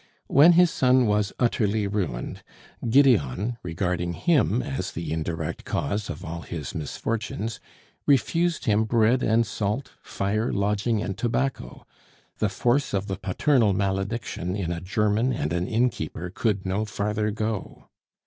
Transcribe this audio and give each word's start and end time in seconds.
When 0.25 0.53
his 0.53 0.71
son 0.71 1.05
was 1.05 1.31
utterly 1.39 1.85
ruined, 1.85 2.41
Gideon, 2.89 3.57
regarding 3.61 4.13
him 4.13 4.63
as 4.63 4.93
the 4.93 5.13
indirect 5.13 5.63
cause 5.63 6.09
of 6.09 6.25
all 6.25 6.41
his 6.41 6.73
misfortunes, 6.73 7.59
refused 8.07 8.65
him 8.65 8.85
bread 8.85 9.21
and 9.21 9.45
salt, 9.45 9.91
fire, 10.01 10.51
lodging, 10.51 11.03
and 11.03 11.15
tobacco 11.15 11.85
the 12.39 12.49
force 12.49 12.95
of 12.95 13.05
the 13.05 13.15
paternal 13.15 13.73
malediction 13.73 14.55
in 14.55 14.71
a 14.71 14.81
German 14.81 15.33
and 15.33 15.53
an 15.53 15.67
innkeeper 15.67 16.31
could 16.31 16.65
no 16.65 16.83
farther 16.83 17.29
go. 17.29 17.87